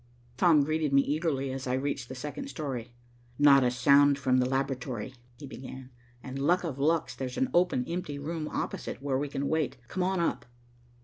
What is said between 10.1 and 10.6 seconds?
up."